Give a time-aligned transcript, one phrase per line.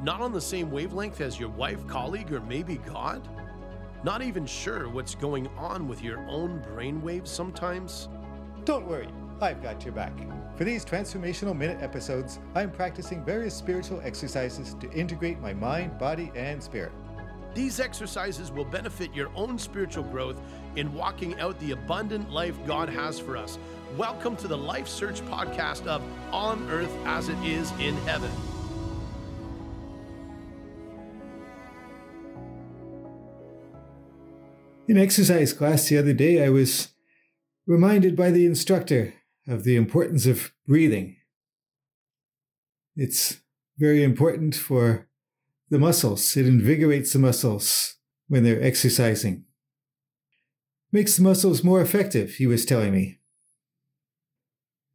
[0.00, 3.26] Not on the same wavelength as your wife, colleague, or maybe God?
[4.04, 8.08] Not even sure what's going on with your own brainwaves sometimes?
[8.64, 9.08] Don't worry,
[9.40, 10.12] I've got your back.
[10.56, 16.30] For these transformational minute episodes, I'm practicing various spiritual exercises to integrate my mind, body,
[16.36, 16.92] and spirit.
[17.52, 20.40] These exercises will benefit your own spiritual growth
[20.76, 23.58] in walking out the abundant life God has for us.
[23.96, 28.30] Welcome to the Life Search podcast of On Earth as It Is in Heaven.
[34.88, 36.88] In exercise class the other day, I was
[37.66, 39.12] reminded by the instructor
[39.46, 41.18] of the importance of breathing.
[42.96, 43.42] It's
[43.76, 45.06] very important for
[45.68, 46.34] the muscles.
[46.38, 47.96] It invigorates the muscles
[48.28, 49.44] when they're exercising.
[50.90, 53.18] Makes the muscles more effective, he was telling me.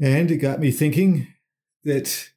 [0.00, 1.26] And it got me thinking
[1.82, 2.30] that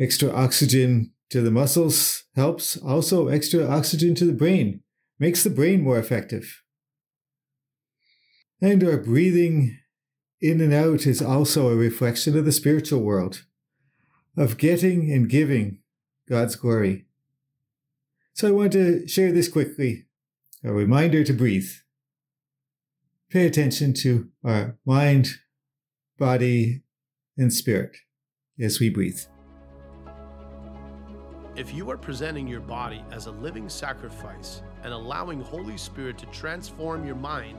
[0.00, 4.80] extra oxygen to the muscles helps, also extra oxygen to the brain,
[5.18, 6.62] makes the brain more effective.
[8.60, 9.78] And our breathing
[10.40, 13.44] in and out is also a reflection of the spiritual world,
[14.36, 15.78] of getting and giving
[16.28, 17.06] God's glory.
[18.34, 20.06] So I want to share this quickly
[20.64, 21.70] a reminder to breathe.
[23.30, 25.28] Pay attention to our mind,
[26.18, 26.82] body,
[27.36, 27.96] and spirit
[28.60, 29.20] as we breathe.
[31.56, 36.26] If you are presenting your body as a living sacrifice and allowing Holy Spirit to
[36.26, 37.58] transform your mind,